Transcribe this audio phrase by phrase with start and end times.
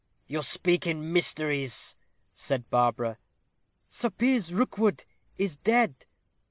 [0.25, 1.95] "You speak in mysteries,"
[2.33, 3.19] said Barbara.
[3.87, 5.05] "Sir Piers Rookwood
[5.37, 6.07] is dead."